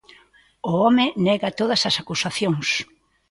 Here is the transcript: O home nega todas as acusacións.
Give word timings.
O 0.71 0.73
home 0.83 1.05
nega 1.27 1.55
todas 1.59 1.81
as 1.89 1.95
acusacións. 2.01 2.69